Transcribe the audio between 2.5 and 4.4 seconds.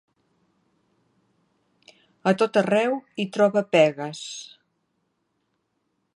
arreu hi troba pegues.